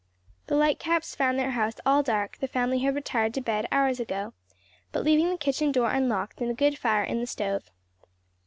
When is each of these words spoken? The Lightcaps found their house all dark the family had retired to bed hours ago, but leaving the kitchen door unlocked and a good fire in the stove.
The 0.47 0.55
Lightcaps 0.55 1.13
found 1.15 1.37
their 1.37 1.51
house 1.51 1.75
all 1.85 2.01
dark 2.01 2.37
the 2.39 2.47
family 2.47 2.79
had 2.79 2.95
retired 2.95 3.35
to 3.35 3.41
bed 3.41 3.67
hours 3.71 3.99
ago, 3.99 4.33
but 4.91 5.03
leaving 5.03 5.29
the 5.29 5.37
kitchen 5.37 5.71
door 5.71 5.91
unlocked 5.91 6.41
and 6.41 6.49
a 6.49 6.55
good 6.55 6.79
fire 6.79 7.03
in 7.03 7.19
the 7.19 7.27
stove. 7.27 7.69